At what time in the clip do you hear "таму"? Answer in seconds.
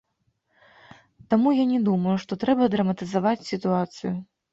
1.33-1.49